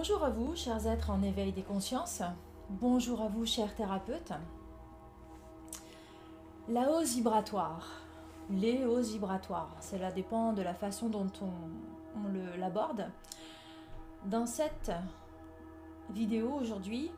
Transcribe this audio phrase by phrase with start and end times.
[0.00, 2.22] Bonjour à vous, chers êtres en éveil des consciences.
[2.70, 4.32] Bonjour à vous, chers thérapeutes.
[6.70, 7.86] La hausse vibratoire,
[8.48, 13.10] les hausses vibratoires, cela dépend de la façon dont on, l'aborde.
[14.24, 14.90] Dans cette
[16.08, 17.10] vidéo aujourd'hui,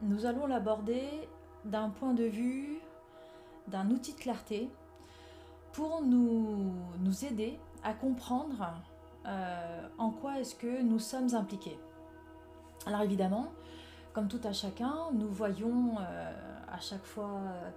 [0.00, 1.28] nous allons l'aborder
[1.66, 2.80] d'un point de vue,
[3.68, 4.70] d'un outil de clarté,
[5.74, 6.72] pour nous,
[7.22, 8.66] aider à comprendre
[9.26, 11.78] euh, en quoi est-ce que nous sommes impliqués.
[12.86, 13.52] Alors évidemment,
[14.12, 16.32] comme tout à chacun, nous voyons euh,
[16.68, 17.70] à chaque fois euh,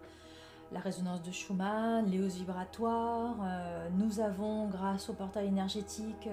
[0.71, 3.35] la résonance de Schumann, les hausses vibratoires.
[3.43, 6.27] Euh, nous avons, grâce au portail énergétique,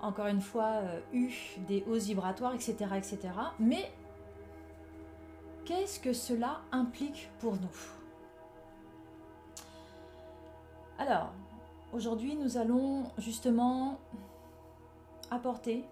[0.00, 0.80] encore une fois,
[1.12, 1.30] eu
[1.66, 2.76] des hausses vibratoires, etc.
[2.96, 3.18] etc.
[3.58, 3.90] Mais
[5.64, 7.78] qu'est-ce que cela implique pour nous?
[10.98, 11.32] Alors,
[11.92, 13.98] aujourd'hui, nous allons justement
[15.30, 15.84] apporter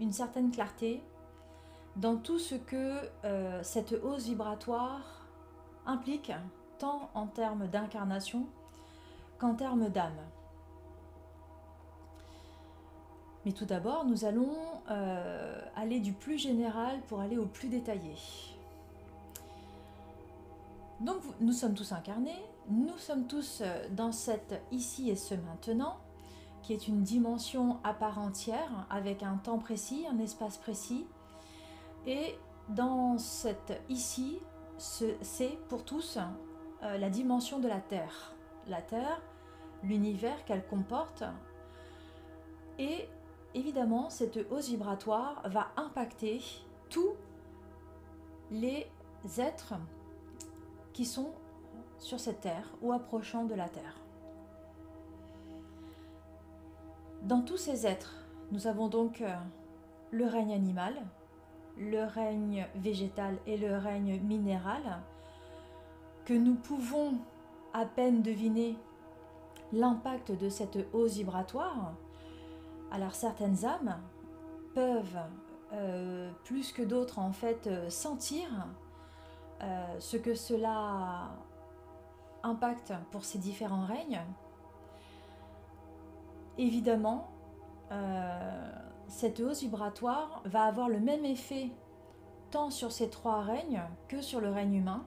[0.00, 1.02] une certaine clarté
[1.96, 5.26] dans tout ce que euh, cette hausse vibratoire
[5.86, 6.32] implique,
[6.78, 8.46] tant en termes d'incarnation
[9.38, 10.18] qu'en termes d'âme.
[13.44, 14.54] Mais tout d'abord, nous allons
[14.90, 18.14] euh, aller du plus général pour aller au plus détaillé.
[21.00, 25.96] Donc nous sommes tous incarnés, nous sommes tous euh, dans cette ici et ce maintenant,
[26.72, 31.06] est une dimension à part entière, avec un temps précis, un espace précis.
[32.06, 32.36] Et
[32.68, 34.40] dans cette ici,
[34.78, 36.18] c'est pour tous
[36.82, 38.34] euh, la dimension de la Terre.
[38.68, 39.20] La Terre,
[39.82, 41.24] l'univers qu'elle comporte.
[42.78, 43.08] Et
[43.54, 46.40] évidemment, cette hausse vibratoire va impacter
[46.88, 47.14] tous
[48.50, 48.86] les
[49.38, 49.74] êtres
[50.92, 51.32] qui sont
[51.98, 53.99] sur cette Terre ou approchant de la Terre.
[57.22, 58.14] Dans tous ces êtres,
[58.50, 59.34] nous avons donc euh,
[60.10, 60.94] le règne animal,
[61.76, 65.02] le règne végétal et le règne minéral,
[66.24, 67.18] que nous pouvons
[67.74, 68.78] à peine deviner
[69.72, 71.92] l'impact de cette hausse vibratoire.
[72.90, 74.00] Alors certaines âmes
[74.74, 75.20] peuvent
[75.74, 78.48] euh, plus que d'autres en fait euh, sentir
[79.98, 81.32] ce que cela
[82.42, 84.22] impacte pour ces différents règnes
[86.60, 87.28] évidemment,
[87.90, 88.72] euh,
[89.08, 91.70] cette hausse vibratoire va avoir le même effet
[92.50, 95.04] tant sur ces trois règnes que sur le règne humain.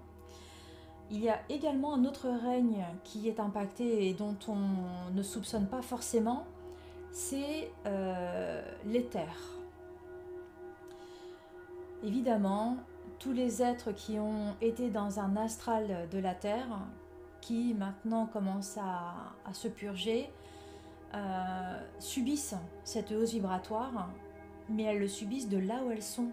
[1.11, 5.67] Il y a également un autre règne qui est impacté et dont on ne soupçonne
[5.67, 6.45] pas forcément,
[7.11, 9.35] c'est euh, l'éther.
[12.03, 12.77] Évidemment,
[13.19, 16.79] tous les êtres qui ont été dans un astral de la Terre,
[17.41, 20.31] qui maintenant commencent à se purger,
[21.15, 24.09] euh, subissent cette hausse vibratoire,
[24.69, 26.29] mais elles le subissent de là où elles sont.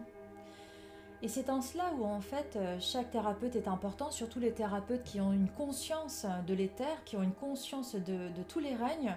[1.22, 5.02] Et c'est en cela où en fait euh, chaque thérapeute est important, surtout les thérapeutes
[5.04, 9.14] qui ont une conscience de l'éther, qui ont une conscience de, tous les règnes,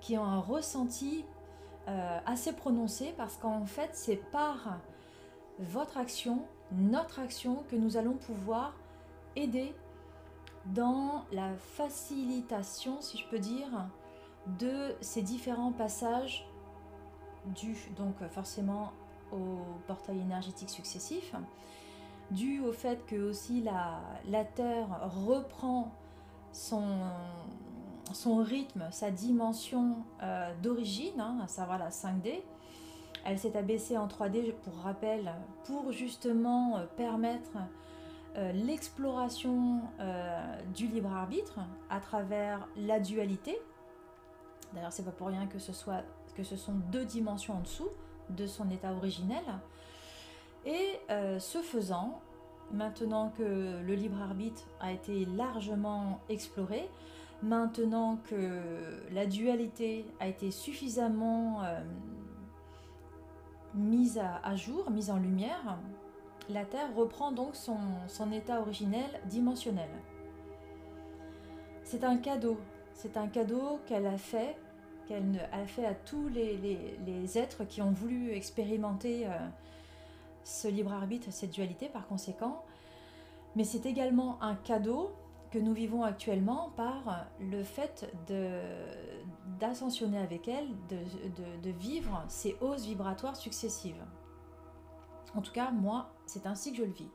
[0.00, 1.24] qui ont un ressenti
[1.86, 4.80] euh, assez prononcé, parce qu'en fait c'est par
[5.60, 8.74] votre action, notre action, que nous allons pouvoir
[9.36, 9.72] aider
[10.74, 13.68] dans la facilitation, si je peux dire,
[14.58, 16.48] de ces différents passages
[17.54, 18.92] dus donc forcément
[19.32, 21.34] au portail énergétique successif,
[22.30, 24.86] dû au fait que aussi la, Terre
[25.26, 25.92] reprend
[26.52, 26.84] son,
[28.12, 32.42] son rythme, sa dimension euh, d'origine, hein, à savoir la 5D.
[33.24, 35.32] Elle s'est abaissée en 3D, pour rappel,
[35.64, 37.58] pour justement euh, permettre
[38.36, 39.80] euh, l'exploration
[40.74, 43.58] du libre arbitre à travers la dualité,
[44.72, 46.02] D'ailleurs, c'est pas pour rien que ce, soit,
[46.36, 47.88] que ce sont deux dimensions en dessous
[48.30, 49.44] de son état originel.
[50.64, 52.20] Et euh, ce faisant,
[52.72, 56.88] maintenant que le libre arbitre a été largement exploré,
[57.42, 58.60] maintenant que
[59.12, 61.80] la dualité a été suffisamment euh,
[63.74, 65.78] mise à, jour, mise en lumière,
[66.48, 67.78] la Terre reprend donc son,
[68.08, 69.90] son état originel dimensionnel.
[71.84, 72.58] C'est un cadeau
[72.96, 74.56] c'est un cadeau qu'elle a fait,
[75.06, 79.30] qu'elle a fait à tous les, êtres qui ont voulu expérimenter euh,
[80.44, 82.64] ce libre arbitre, cette dualité par conséquent.
[83.54, 85.12] Mais c'est également un cadeau
[85.50, 88.10] que nous vivons actuellement par le fait
[89.60, 94.04] d'ascensionner avec elle, de, vivre ces hausses vibratoires successives.
[95.34, 97.10] En tout cas, moi, c'est ainsi que je le vis.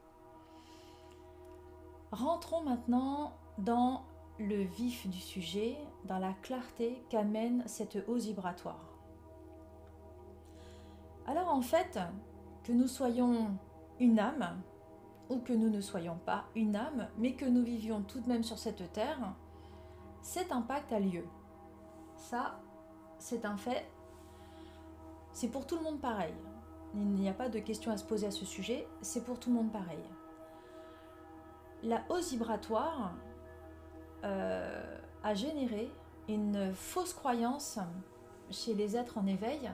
[2.12, 4.04] Rentrons maintenant dans
[4.42, 8.98] le vif du sujet, dans la clarté qu'amène cette hausse vibratoire.
[11.28, 12.00] Alors en fait,
[12.64, 13.58] que nous soyons
[14.00, 14.62] une âme,
[15.30, 18.44] ou que nous ne soyons pas une âme, mais que nous vivions tout de même
[18.44, 19.34] sur cette terre,
[20.22, 21.26] cet impact a lieu.
[22.16, 22.60] Ça,
[23.18, 23.90] c'est un fait.
[25.32, 26.34] C'est pour tout le monde pareil.
[26.94, 29.50] Il n'y a pas de question à se poser à ce sujet, c'est pour tout
[29.50, 30.04] le monde pareil.
[31.84, 33.14] La hausse vibratoire
[34.24, 35.90] euh, a généré
[36.28, 37.80] une fausse croyance
[38.50, 39.70] chez les êtres en éveil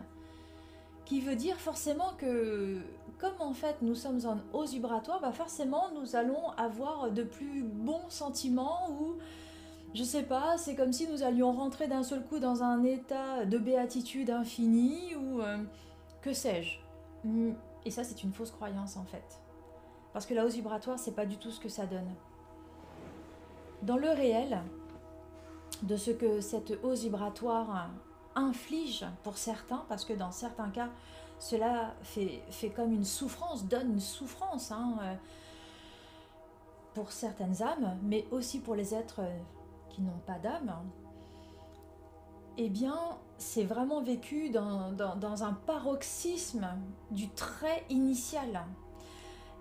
[1.07, 2.81] qui veut dire forcément que
[3.17, 7.63] comme en fait nous sommes en hausse vibratoire, bah forcément nous allons avoir de plus
[7.63, 9.15] bons sentiments ou
[9.93, 13.45] je sais pas, c'est comme si nous allions rentrer d'un seul coup dans un état
[13.45, 15.57] de béatitude infinie ou euh,
[16.21, 16.79] que sais-je.
[17.85, 19.39] Et ça c'est une fausse croyance en fait.
[20.11, 22.13] Parce que la hausse vibratoire c'est pas du tout ce que ça donne.
[23.81, 24.61] Dans le réel
[25.83, 27.89] de ce que cette hausse vibratoire
[28.35, 30.89] inflige pour certains, parce que dans certains cas,
[31.39, 35.15] cela fait, comme une souffrance, donne une souffrance hein, euh,
[36.93, 39.21] pour certaines âmes, mais aussi pour les êtres
[39.89, 40.73] qui n'ont pas d'âme,
[42.57, 42.97] eh bien,
[43.37, 46.67] c'est vraiment vécu dans, un paroxysme
[47.11, 48.65] du trait initial.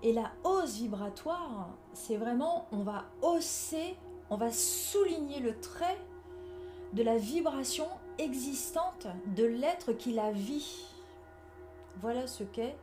[0.03, 3.95] Et la hausse vibratoire, c'est vraiment, on va hausser,
[4.29, 5.97] on va souligner le trait
[6.93, 7.87] de la vibration
[8.17, 10.85] existante de l'être qui la vit.
[12.01, 12.75] Voilà ce qu'est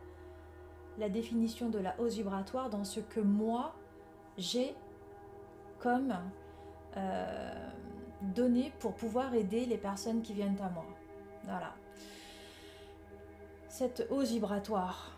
[0.97, 3.73] la définition de la hausse vibratoire dans ce que moi
[4.37, 4.75] j'ai
[5.79, 6.15] comme
[6.97, 7.69] euh,
[8.21, 10.85] donné pour pouvoir aider les personnes qui viennent à moi.
[11.43, 11.73] Voilà.
[13.67, 15.17] Cette hausse vibratoire,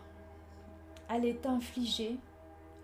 [1.08, 2.18] elle est infligée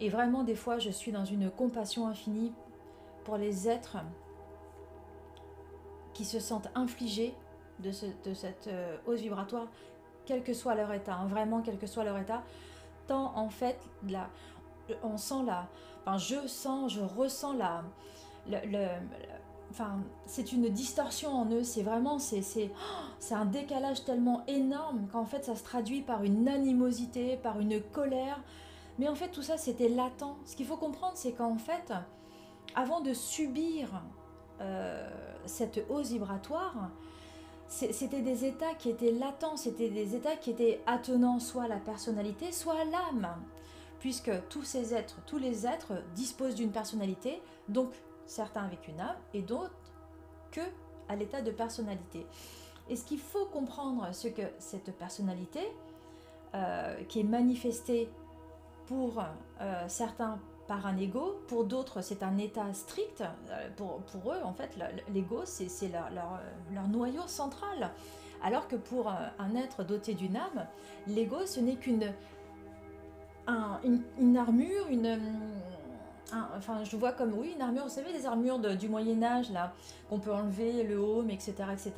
[0.00, 2.52] et vraiment des fois je suis dans une compassion infinie
[3.25, 3.97] pour les êtres
[6.12, 7.35] qui se sentent infligés
[7.81, 9.67] de, cette euh, hausse vibratoire,
[10.26, 12.43] quel que soit leur état, hein, vraiment quel que soit leur état,
[13.06, 13.79] tant en fait,
[15.03, 15.69] on sent la,
[16.03, 17.82] enfin je sens, je ressens la,
[18.47, 18.87] le,
[19.71, 22.71] enfin c'est une distorsion en eux, c'est vraiment, c'est, c'est,
[23.19, 27.82] c'est un décalage tellement énorme qu'en fait ça se traduit par une animosité, par une
[27.82, 28.41] colère,
[28.99, 30.37] mais en fait tout ça c'était latent.
[30.44, 31.93] Ce qu'il faut comprendre c'est qu'en fait,
[32.75, 34.02] avant de subir
[34.61, 35.08] euh,
[35.46, 36.90] cette hausse vibratoire,
[37.66, 41.78] c'était des états qui étaient latents, c'était des états qui étaient attenants soit à la
[41.78, 43.28] personnalité, soit à l'âme,
[44.00, 47.90] puisque tous ces êtres, tous les êtres disposent d'une personnalité, donc
[48.26, 49.72] certains avec une âme et d'autres
[50.52, 50.61] que
[51.08, 52.26] à l'état de personnalité.
[52.88, 55.61] Et ce qu'il faut comprendre, c'est que cette personnalité,
[56.55, 58.08] euh, qui est manifestée
[58.87, 59.22] pour
[59.61, 64.40] euh, certains par un ego, pour d'autres c'est un état strict, euh, pour, pour eux
[64.44, 64.70] en fait
[65.12, 66.40] l'ego c'est leur, leur,
[66.72, 67.90] leur, noyau central,
[68.43, 70.66] alors que pour un, être doté d'une âme,
[71.06, 72.12] l'ego ce n'est qu'une
[73.46, 75.20] une, une, armure, une,
[76.56, 79.75] enfin je vois comme oui une armure, vous savez les armures du Moyen Âge là,
[80.08, 81.55] qu'on peut enlever le home, etc.
[81.72, 81.93] etc.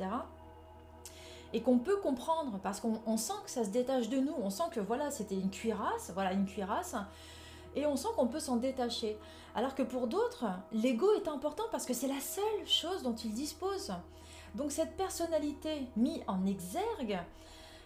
[1.53, 4.65] Et qu'on peut comprendre parce qu'on sent que ça se détache de nous, on sent
[4.71, 6.95] que voilà c'était une cuirasse, voilà une cuirasse,
[7.75, 9.17] et on sent qu'on peut s'en détacher.
[9.55, 13.33] Alors que pour d'autres, l'ego est important parce que c'est la seule chose dont il
[13.33, 13.93] dispose.
[14.55, 17.19] Donc cette personnalité mise en exergue,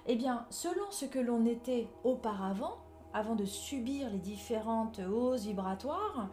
[0.08, 2.78] eh bien, selon ce que l'on était auparavant,
[3.14, 6.30] avant de subir les différentes hausses vibratoires,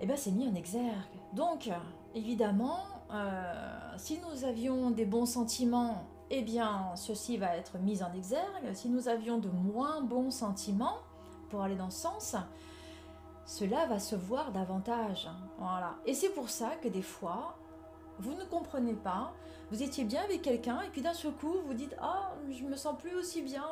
[0.00, 1.18] eh bien, c'est mis en exergue.
[1.32, 1.70] Donc,
[2.14, 2.80] évidemment,
[3.12, 8.72] euh, si nous avions des bons sentiments, eh bien, ceci va être mis en exergue.
[8.72, 10.98] Si nous avions de moins bons sentiments,
[11.50, 12.36] pour aller dans ce sens,
[13.44, 15.28] cela va se voir davantage.
[15.58, 15.96] Voilà.
[16.06, 17.56] Et c'est pour ça que des fois,
[18.18, 19.32] vous ne comprenez pas,
[19.70, 22.76] vous étiez bien avec quelqu'un et puis d'un seul coup, vous dites Ah, je me
[22.76, 23.64] sens plus aussi bien.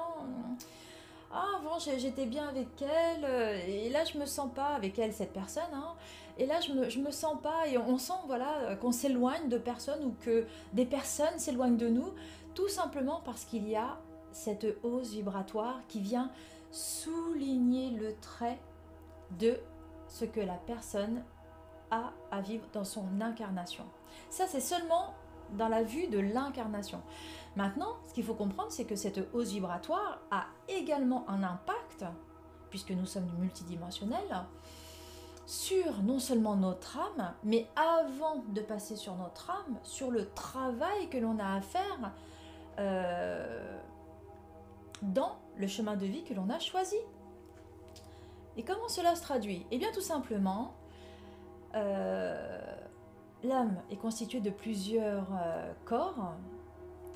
[1.31, 3.25] Ah, avant j'étais bien avec elle,
[3.69, 5.95] et là je me sens pas avec elle, cette personne, hein.
[6.39, 10.03] et là je me, me sens pas, et on sent voilà qu'on s'éloigne de personnes
[10.07, 12.15] ou que des personnes s'éloignent de nous,
[12.55, 13.99] tout simplement parce qu'il y a
[14.33, 16.31] cette hausse vibratoire qui vient
[16.71, 18.61] souligner le trait
[19.39, 19.59] de
[20.09, 21.23] ce que la personne
[21.91, 23.85] a à vivre dans son incarnation.
[24.31, 25.15] Ça, c'est seulement
[25.53, 27.01] dans la vue de l'incarnation.
[27.57, 32.05] Maintenant, ce qu'il faut comprendre, c'est que cette hausse vibratoire a également un impact,
[32.71, 34.45] puisque nous sommes multidimensionnels,
[35.47, 41.09] sur non seulement notre âme, mais avant de passer sur notre âme, sur le travail
[41.09, 42.13] que l'on a à faire
[42.79, 43.79] euh,
[45.03, 46.97] dans le chemin de vie que l'on a choisi.
[48.57, 49.65] Et comment cela se traduit?
[49.71, 50.75] Eh bien tout simplement,
[51.75, 52.75] euh,
[53.45, 56.35] l'âme est constituée de plusieurs euh, corps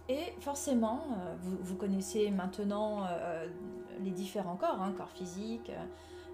[0.09, 3.07] Et forcément, euh, vous, connaissez maintenant
[4.01, 5.73] les différents corps, hein, corps physique,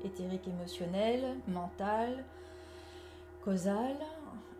[0.04, 2.24] éthérique, émotionnel, mental,
[3.44, 3.96] causal,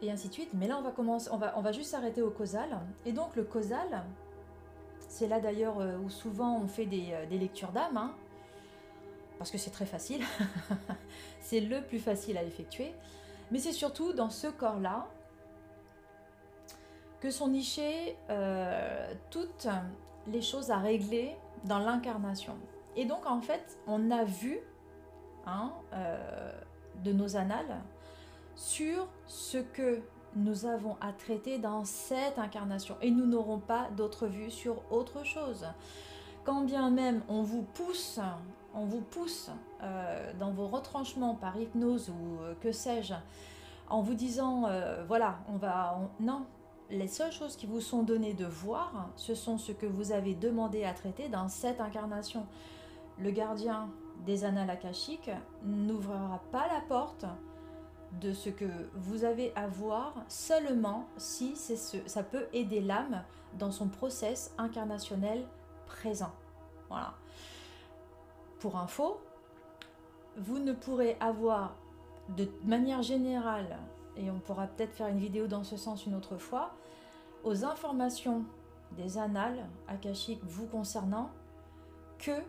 [0.01, 0.51] et ainsi de suite.
[0.55, 2.79] Mais là, on va, commencer, on va, on va juste s'arrêter au causal.
[3.05, 4.05] Et donc, le causal,
[5.09, 8.15] c'est là d'ailleurs où souvent on fait des, lectures d'âme, hein,
[9.39, 10.23] parce que c'est très facile.
[11.41, 12.93] c'est le plus facile à effectuer.
[13.51, 15.07] Mais c'est surtout dans ce corps-là
[17.21, 19.67] que sont nichées euh, toutes
[20.27, 22.57] les choses à régler dans l'incarnation.
[22.97, 24.59] Et donc en fait, on a vu
[25.47, 26.53] hein, euh,
[27.05, 27.81] de nos annales
[28.55, 30.03] sur ce que
[30.39, 32.97] nous avons à traiter dans cette incarnation.
[33.03, 35.67] Et nous n'aurons pas d'autre vue sur autre chose.
[36.45, 38.21] Quand bien même on vous pousse,
[38.75, 39.51] on vous pousse
[39.83, 43.15] euh, dans vos retranchements par hypnose ou que sais-je,
[43.91, 44.69] en vous disant,
[45.07, 45.99] voilà, on va...
[46.21, 46.45] non,
[46.91, 50.35] les seules choses qui vous sont données de voir, ce sont ce que vous avez
[50.35, 52.47] demandé à traiter dans cette incarnation.
[53.19, 53.91] Le gardien
[54.25, 55.31] des annales akashiques
[55.65, 57.27] n'ouvrira pas la porte
[58.21, 63.23] de ce que vous avez à voir seulement si ça peut aider l'âme
[63.59, 65.45] dans son process incarnationnel
[65.87, 66.33] présent.
[66.89, 67.15] Voilà.
[68.61, 69.21] Pour info,
[70.37, 71.75] vous ne pourrez avoir
[72.37, 73.79] de manière générale
[74.17, 76.75] et on pourra peut-être faire une vidéo dans ce sens une autre fois,
[77.45, 78.45] aux informations
[78.97, 81.31] des annales akashiques vous concernant
[82.19, 82.43] que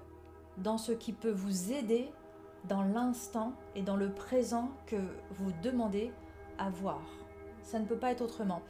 [0.58, 2.12] dans ce qui peut vous aider
[2.68, 4.98] dans l'instant et dans le présent que
[5.32, 6.12] vous demandez
[6.58, 7.02] à voir.
[7.64, 8.62] Ça ne peut pas être autrement.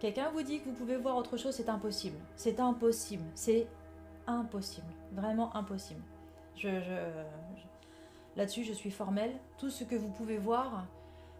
[0.00, 2.18] Quelqu'un vous dit que vous pouvez voir autre chose, c'est impossible.
[2.36, 3.24] C'est impossible.
[3.34, 3.66] C'est
[4.26, 4.86] impossible.
[5.12, 6.02] Vraiment impossible.
[6.56, 6.68] Je,
[8.36, 9.32] Là-dessus, je suis formelle.
[9.58, 10.86] Tout ce que vous pouvez voir,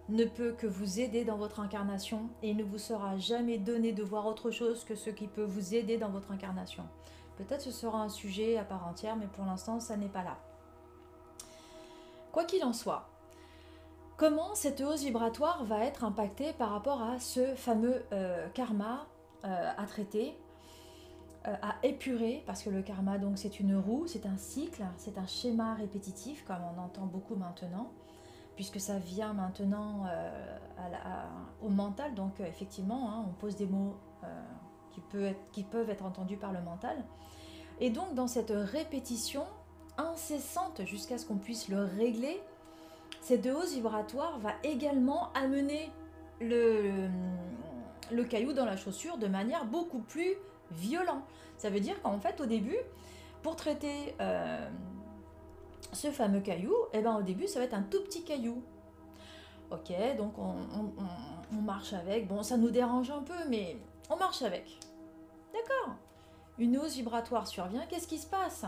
[0.09, 3.93] ne peut que vous aider dans votre incarnation et il ne vous sera jamais donné
[3.93, 6.85] de voir autre chose que ce qui peut vous aider dans votre incarnation.
[7.37, 10.39] Peut-être ce sera un sujet à part entière, mais pour l'instant, ça n'est pas là.
[12.33, 13.09] Quoi qu'il en soit,
[14.19, 19.07] comment cette hausse vibratoire va être impactée par rapport à ce fameux euh, karma
[19.45, 20.37] euh, à traiter,
[21.47, 25.17] euh, à épurer, parce que le karma, donc, c'est une roue, c'est un cycle, c'est
[25.17, 27.91] un schéma répétitif, comme on entend beaucoup maintenant
[28.57, 30.07] puisque ça vient maintenant
[31.63, 32.13] au mental.
[32.17, 33.95] Donc effectivement, hein, on pose des mots
[34.91, 35.01] qui,
[35.53, 37.05] qui peuvent être entendus par le mental.
[37.79, 39.45] Et donc dans cette répétition
[39.99, 42.41] incessante jusqu'à ce qu'on puisse le régler,
[43.21, 45.91] cette hausse vibratoire va également amener
[46.41, 47.09] le,
[48.29, 50.35] caillou dans la chaussure de manière beaucoup plus
[50.71, 51.23] violente.
[51.57, 52.79] Ça veut dire qu'en fait au début,
[53.43, 54.15] pour traiter
[55.93, 58.63] ce fameux caillou, eh ben, au début, ça va être un tout petit caillou.
[59.71, 62.27] Ok, donc on, marche avec.
[62.27, 63.77] Bon, ça nous dérange un peu, mais
[64.09, 64.79] on marche avec.
[65.53, 65.95] D'accord.
[66.59, 67.85] Une hausse vibratoire survient.
[67.87, 68.65] Qu'est-ce qui se passe?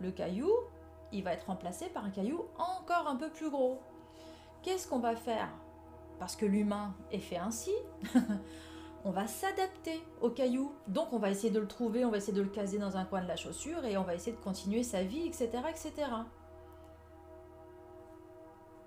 [0.00, 0.50] Le caillou,
[1.12, 3.80] il va être remplacé par un caillou encore un peu plus gros.
[4.62, 5.48] Qu'est-ce qu'on va faire?
[6.18, 7.72] Parce que l'humain est fait ainsi.
[9.04, 10.72] on va s'adapter au caillou.
[10.86, 13.04] Donc on va essayer de le trouver, on va essayer de le caser dans un
[13.04, 15.50] coin de la chaussure et on va essayer de continuer sa vie, etc.
[15.68, 15.92] etc.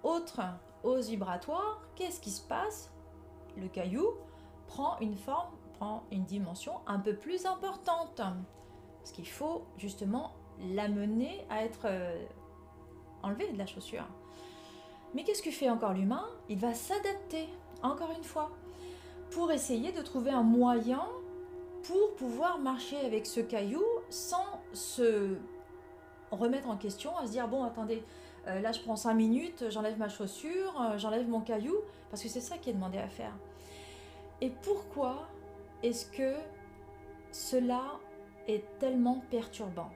[0.04, 0.42] Autre
[0.84, 2.92] hausse vibratoire, qu'est-ce qui se passe?
[3.58, 4.08] Le caillou
[4.68, 8.18] prend une forme, prend une dimension un peu plus importante.
[8.18, 12.24] Parce qu'il faut justement l'amener à être euh,
[13.22, 14.06] enlevé de la chaussure.
[15.14, 16.26] Mais qu'est-ce que fait encore l'humain?
[16.50, 17.48] Il va s'adapter,
[17.82, 18.52] encore une fois
[19.34, 21.02] pour essayer de trouver un moyen
[21.84, 25.36] pour pouvoir marcher avec ce caillou sans se
[26.32, 28.04] remettre en question, à se dire bon attendez,
[28.48, 31.76] euh, là je prends 5 minutes, j'enlève ma chaussure, euh, j'enlève mon caillou,
[32.10, 33.34] parce que c'est ça qui est demandé à faire.
[34.40, 35.28] Et pourquoi
[35.82, 36.36] est-ce que
[37.32, 37.82] cela
[38.48, 39.90] est tellement perturbant?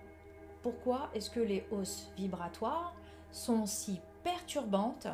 [0.68, 2.94] Pourquoi est-ce que les hausses vibratoires
[3.32, 5.08] sont si perturbantes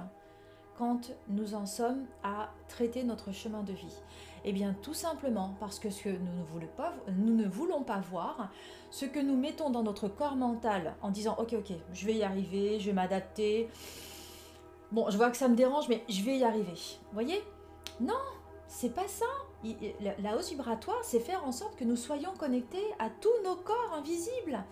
[0.80, 4.02] quand nous en sommes à traiter notre chemin de vie?
[4.46, 8.50] Eh bien tout simplement parce que ce que nous ne, voulons pas, voir,
[8.90, 12.24] ce que nous mettons dans notre corps mental en disant ok ok je vais y
[12.24, 13.70] arriver, je vais m'adapter,
[14.92, 16.74] bon je vois que ça me dérange mais je vais y arriver.
[17.12, 17.44] Voyez?
[18.00, 18.24] Non,
[18.68, 19.28] c'est pas ça.
[20.20, 23.94] La hausse vibratoire, c'est faire en sorte que nous soyons connectés à tous nos corps
[23.94, 24.64] invisibles.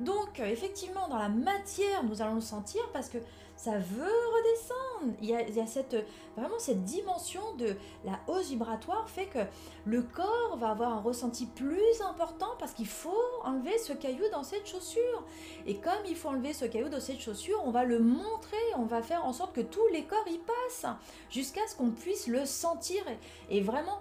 [0.00, 3.18] Donc, effectivement, dans la matière, nous allons le sentir parce que
[3.56, 4.04] ça veut
[4.36, 5.16] redescendre.
[5.22, 5.96] Il y a, cette,
[6.36, 9.38] vraiment cette dimension de la hausse vibratoire fait que
[9.84, 13.12] le corps va avoir un ressenti plus important parce qu'il faut
[13.44, 15.22] enlever ce caillou dans cette chaussure.
[15.66, 18.84] Et comme il faut enlever ce caillou dans cette chaussure, on va le montrer, on
[18.84, 20.92] va faire en sorte que tous les corps y passent
[21.30, 23.02] jusqu'à ce qu'on puisse le sentir
[23.50, 24.00] et, vraiment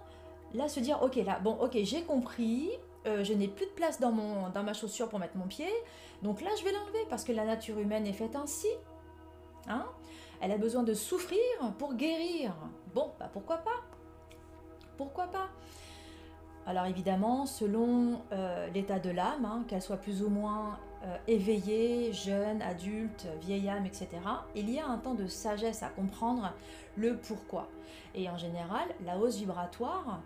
[0.54, 2.70] là se dire ok là bon ok j'ai compris
[3.06, 5.70] euh, je n'ai plus de place dans, mon, ma chaussure pour mettre mon pied,
[6.22, 8.68] donc là je vais l'enlever parce que la nature humaine est faite ainsi.
[9.68, 9.86] Hein
[10.42, 11.40] Elle a besoin de souffrir
[11.78, 12.54] pour guérir.
[12.94, 13.82] Bon, bah pourquoi pas?
[14.98, 15.50] Pourquoi pas?
[16.66, 22.14] Alors évidemment, selon euh, l'état de l'âme, hein, qu'elle soit plus ou moins euh, éveillée,
[22.14, 24.08] jeune, adulte, vieille âme, etc.,
[24.56, 26.54] il y a un temps de sagesse à comprendre
[26.96, 27.68] le pourquoi.
[28.16, 30.22] Et en général, la hausse vibratoire,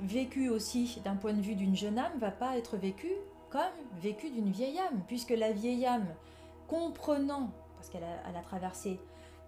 [0.00, 3.14] vécue aussi d'un point de vue d'une jeune âme, va pas être vécue
[3.50, 3.62] comme
[4.00, 6.06] vécue d'une vieille âme, puisque la vieille âme,
[6.68, 9.00] comprenant, parce qu'elle a, a traversé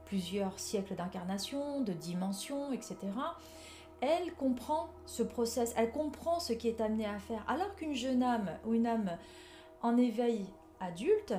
[0.07, 2.97] plusieurs siècles d'incarnation, de dimensions, etc.,
[4.03, 7.45] elle comprend ce process, elle comprend ce qui est amené à faire.
[7.47, 9.17] Alors qu'une jeune âme ou une âme
[9.81, 10.45] en éveil
[10.81, 11.35] adulte,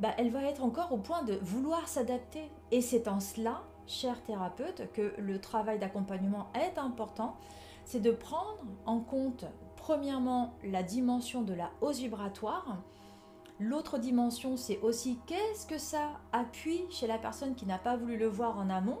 [0.00, 2.50] bah, elle va être encore au point de vouloir s'adapter.
[2.70, 7.36] Et c'est en cela, cher thérapeute, que le travail d'accompagnement est important.
[7.90, 12.76] C'est de prendre en compte, premièrement, la dimension de la hausse vibratoire.
[13.58, 18.16] L'autre dimension, c'est aussi qu'est-ce que ça appuie chez la personne qui n'a pas voulu
[18.16, 19.00] le voir en amont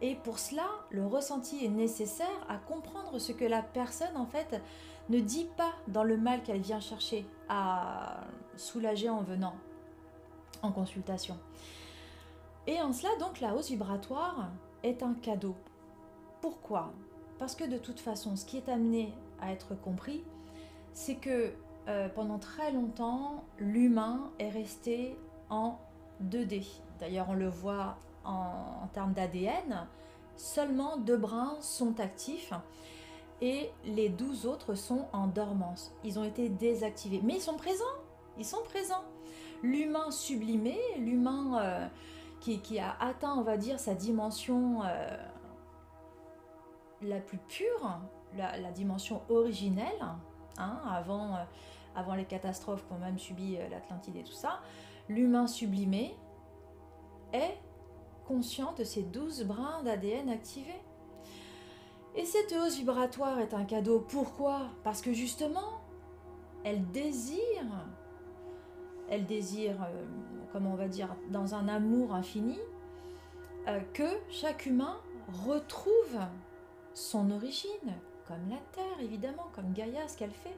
[0.00, 4.62] et pour cela, le ressenti est nécessaire à comprendre ce que la personne, en fait,
[5.10, 8.22] ne dit pas dans le mal qu'elle vient chercher à
[8.56, 9.56] soulager en venant
[10.62, 11.38] en consultation.
[12.66, 14.48] Et en cela, donc, la hausse vibratoire
[14.82, 15.54] est un cadeau.
[16.40, 16.94] Pourquoi?
[17.38, 20.24] Parce que de toute façon, ce qui est amené à être compris,
[20.92, 21.52] c'est que
[21.88, 25.16] euh, pendant très longtemps, l'humain est resté
[25.50, 25.78] en
[26.24, 26.64] 2D.
[26.98, 29.86] D'ailleurs, on le voit en, termes d'ADN,
[30.36, 32.52] seulement deux brins sont actifs
[33.40, 35.92] et les douze autres sont en dormance.
[36.02, 37.84] Ils ont été désactivés, mais ils sont présents.
[38.38, 39.04] Ils sont présents.
[39.62, 41.86] L'humain sublimé, l'humain euh,
[42.40, 45.16] qui, a atteint, on va dire, sa dimension euh,
[47.08, 48.00] la plus pure,
[48.36, 50.04] la, dimension originelle,
[50.58, 51.44] hein, avant, euh,
[51.94, 54.60] avant les catastrophes qu'ont même subi l'Atlantide et tout ça,
[55.08, 56.14] l'humain sublimé
[57.32, 57.56] est
[58.26, 60.82] conscient de ces douze brins d'ADN activés.
[62.16, 64.00] Et cette hausse vibratoire est un cadeau.
[64.00, 64.62] Pourquoi?
[64.82, 65.80] Parce que justement,
[66.64, 67.66] elle désire,
[69.10, 70.04] elle désire, euh,
[70.52, 72.58] comment on va dire, dans un amour infini,
[73.68, 74.96] euh, que chaque humain
[75.46, 76.18] retrouve
[76.96, 77.92] son origine,
[78.26, 80.56] comme la Terre évidemment, comme Gaïa, ce qu'elle fait.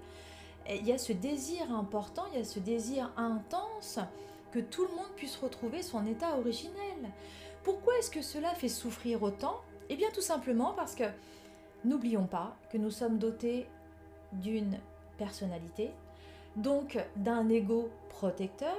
[0.70, 3.98] il y a ce désir important, il y a ce désir intense
[4.52, 7.10] que tout le monde puisse retrouver son état originel.
[7.64, 9.60] Pourquoi est-ce que cela fait souffrir autant?
[9.88, 11.04] Eh bien tout simplement parce que
[11.84, 13.66] n'oublions pas que nous sommes dotés
[14.32, 14.78] d'une
[15.16, 15.90] personnalité,
[16.54, 18.76] donc d'un ego protecteur.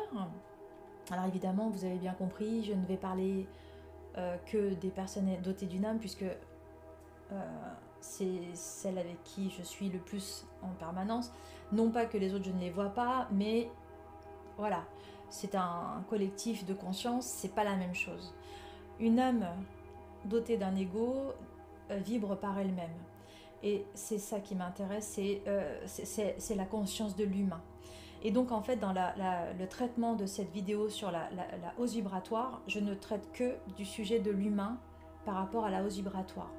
[1.12, 3.48] Alors évidemment, vous avez bien compris, je ne vais parler
[4.18, 6.26] euh, que des personnes dotées d'une âme, puisque
[8.02, 11.32] c'est celle avec qui je suis le plus en permanence.
[11.72, 13.70] Non pas que les autres, je ne les vois pas, mais
[14.58, 14.84] voilà,
[15.30, 18.34] c'est un collectif de conscience, c'est pas la même chose.
[19.00, 19.46] Une âme
[20.26, 21.34] dotée d'un ego
[21.92, 22.90] euh, vibre par elle-même.
[23.64, 27.62] Et c'est ça qui m'intéresse, euh, c'est la conscience de l'humain.
[28.22, 31.30] Et donc en fait, dans le traitement de cette vidéo sur la,
[31.78, 34.78] hausse vibratoire, je ne traite que du sujet de l'humain
[35.26, 36.52] par rapport à la hausse vibratoire.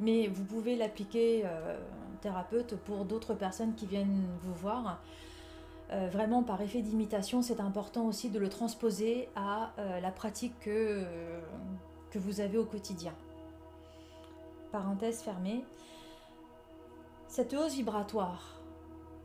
[0.00, 1.78] Mais vous pouvez l'appliquer, euh,
[2.20, 5.00] thérapeute, pour d'autres personnes qui viennent vous voir.
[5.92, 10.58] Euh, vraiment par effet d'imitation, c'est important aussi de le transposer à euh, la pratique
[10.60, 11.04] que,
[12.10, 13.14] que vous avez au quotidien.
[14.72, 15.64] Parenthèse fermée.
[17.28, 18.60] Cette hausse vibratoire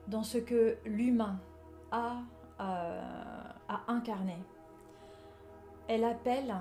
[0.07, 1.39] dans ce que l'humain
[1.91, 2.17] a
[2.59, 4.37] à incarner,
[5.87, 6.53] elle appelle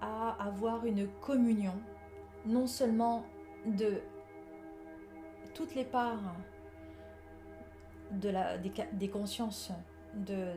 [0.00, 1.74] à avoir une communion,
[2.46, 3.24] non seulement
[3.66, 4.00] de
[5.54, 6.34] toutes les parts
[8.12, 9.70] des, consciences
[10.14, 10.52] de,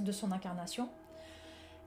[0.00, 0.88] de, son incarnation.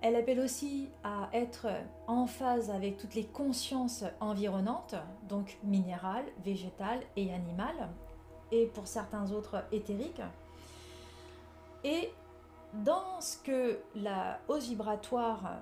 [0.01, 1.67] Elle appelle aussi à être
[2.07, 4.95] en phase avec toutes les consciences environnantes,
[5.27, 7.89] donc minérales, végétales et animales,
[8.51, 10.21] et pour certains autres éthériques.
[11.83, 12.11] Et
[12.73, 15.59] dans ce que la hausse vibratoire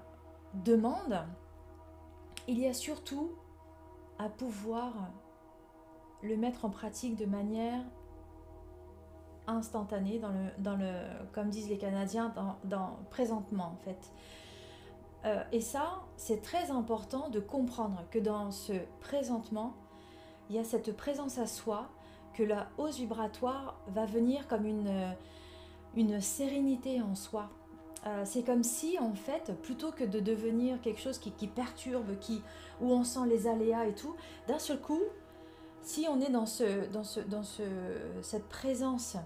[0.53, 1.25] demande,
[2.47, 3.31] il y a surtout
[4.19, 4.93] à pouvoir
[6.23, 7.83] le mettre en pratique de manière
[9.45, 10.91] instantané, dans le,
[11.31, 12.33] comme disent les Canadiens,
[12.63, 14.11] dans, présentement en fait.
[15.25, 19.73] Euh, et ça, c'est très important de comprendre que dans ce présentement,
[20.49, 21.89] il y a cette présence à soi,
[22.33, 24.65] que la hausse vibratoire va venir comme
[25.95, 27.49] une sérénité en soi.
[28.05, 32.41] Euh, c'est comme si, en fait, plutôt que de devenir quelque chose qui, perturbe, qui,
[32.79, 34.15] où on sent les aléas et tout,
[34.47, 35.01] d'un seul coup,
[35.81, 37.63] si on est dans, ce, dans, ce, dans ce,
[38.21, 39.17] cette présence,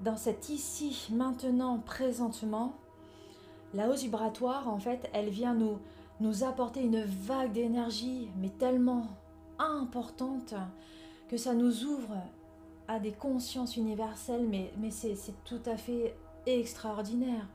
[0.00, 2.74] dans cet ici, maintenant, présentement,
[3.74, 5.78] la hausse vibratoire, en fait, elle vient nous,
[6.20, 9.06] nous apporter une vague d'énergie, mais tellement
[9.58, 10.54] importante
[11.28, 12.16] que ça nous ouvre
[12.88, 16.14] à des consciences universelles, mais, mais c'est tout à fait
[16.46, 17.46] extraordinaire.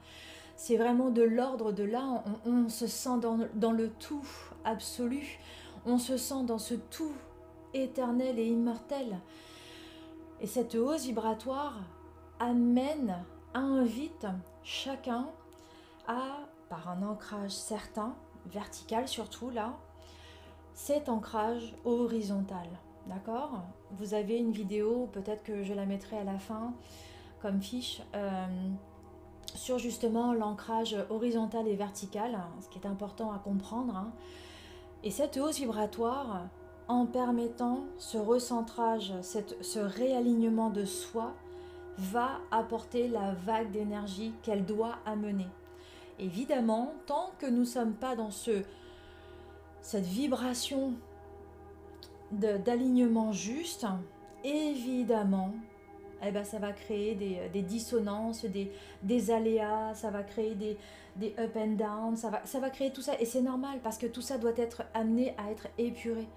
[0.56, 4.28] C'est vraiment de l'ordre de là, on, se sent dans, dans, le tout
[4.64, 5.40] absolu,
[5.86, 7.14] on se sent dans ce tout
[7.74, 9.20] éternel et immortel.
[10.42, 11.80] Et cette hausse vibratoire
[12.40, 13.24] amène,
[13.54, 14.28] invite
[14.64, 15.28] chacun
[16.08, 18.16] à, par un ancrage certain,
[18.48, 19.78] vertical surtout là,
[20.74, 22.68] cet ancrage horizontal.
[23.08, 23.64] D'accord?
[23.92, 26.74] Vous avez une vidéo, peut-être que je la mettrai à la fin
[27.42, 28.46] comme fiche, euh,
[29.56, 33.96] sur justement l'ancrage horizontal et vertical, ce qui est important à comprendre.
[33.96, 34.12] Hein.
[35.04, 36.48] Et cette hausse vibratoire,
[36.88, 41.34] en permettant ce recentrage, ce réalignement de soi,
[41.98, 45.48] va apporter la vague d'énergie qu'elle doit amener.
[46.20, 48.64] Évidemment, tant que nous ne sommes pas dans ce,
[49.82, 50.94] cette vibration
[52.32, 53.86] d'alignement juste,
[54.44, 55.54] évidemment,
[56.24, 60.78] eh ben, ça va créer des, dissonances, des, aléas, ça va créer des,
[61.40, 63.20] up and down, ça va, ça va créer tout ça.
[63.20, 66.28] Et c'est normal parce que tout ça doit être amené à être épuré.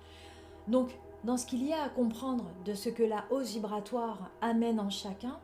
[0.69, 0.91] Donc,
[1.25, 4.91] dans ce qu'il y a à comprendre de ce que la hausse vibratoire amène en
[4.91, 5.39] chacun,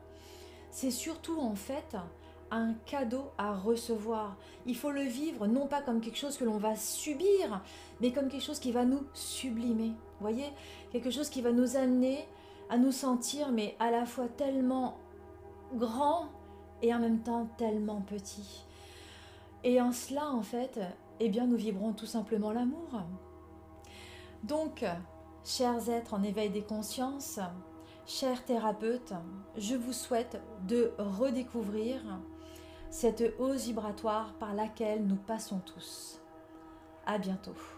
[0.71, 1.95] c'est surtout en fait
[2.51, 4.37] un cadeau à recevoir.
[4.65, 7.61] Il faut le vivre non pas comme quelque chose que l'on va subir,
[7.99, 9.93] mais comme quelque chose qui va nous sublimer.
[10.19, 10.47] Voyez?
[10.91, 12.25] Quelque chose qui va nous amener
[12.69, 14.97] à nous sentir, mais à la fois tellement
[15.73, 16.29] grand
[16.81, 18.65] et en même temps tellement petit.
[19.63, 20.79] Et en cela, en fait,
[21.19, 23.01] eh bien, nous vibrons tout simplement l'amour.
[24.43, 24.85] Donc,
[25.43, 27.39] chers êtres en éveil des consciences,
[28.05, 29.13] chers thérapeutes,
[29.57, 32.01] je vous souhaite de redécouvrir
[32.89, 36.21] cette hausse vibratoire par laquelle nous passons tous.
[37.05, 37.76] À bientôt.